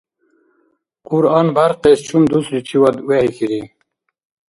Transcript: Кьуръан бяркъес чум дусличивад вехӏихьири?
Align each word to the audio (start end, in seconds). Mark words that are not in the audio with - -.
Кьуръан 1.07 1.47
бяркъес 1.55 1.99
чум 2.07 2.23
дусличивад 2.31 2.95
вехӏихьири? 3.07 3.61